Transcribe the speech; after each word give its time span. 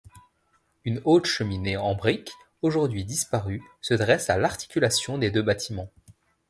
Une 0.83 0.99
haute 1.05 1.27
cheminée 1.27 1.77
en 1.77 1.93
brique, 1.93 2.31
aujourd’hui 2.63 3.05
disparue, 3.05 3.61
se 3.81 3.93
dresse 3.93 4.31
à 4.31 4.37
l’articulation 4.39 5.19
des 5.19 5.29
deux 5.29 5.43
bâtiments. 5.43 5.91